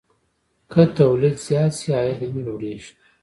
[0.71, 2.91] که تولید زیات شي، عاید هم لوړېږي.